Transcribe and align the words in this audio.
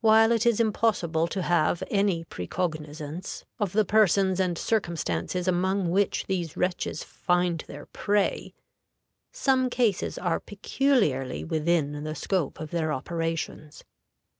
While 0.00 0.32
it 0.32 0.44
is 0.44 0.58
impossible 0.58 1.28
to 1.28 1.42
have 1.42 1.84
any 1.88 2.24
precognizance 2.24 3.44
of 3.60 3.72
the 3.74 3.84
persons 3.84 4.40
and 4.40 4.58
circumstances 4.58 5.46
among 5.46 5.88
which 5.92 6.26
these 6.26 6.56
wretches 6.56 7.04
find 7.04 7.62
their 7.68 7.86
prey, 7.86 8.54
some 9.30 9.70
cases 9.70 10.18
are 10.18 10.40
peculiarly 10.40 11.44
within 11.44 12.02
the 12.02 12.16
scope 12.16 12.58
of 12.58 12.72
their 12.72 12.92
operations. 12.92 13.84